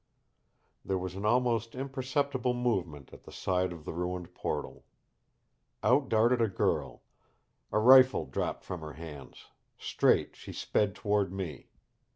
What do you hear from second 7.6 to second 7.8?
A